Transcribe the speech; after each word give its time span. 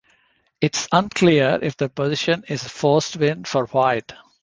It 0.61 0.75
is 0.77 0.87
unclear 0.91 1.59
if 1.61 1.77
the 1.77 1.87
position 1.87 2.43
is 2.49 2.65
a 2.65 2.69
forced 2.69 3.17
win 3.17 3.43
for 3.43 3.67
White. 3.67 4.11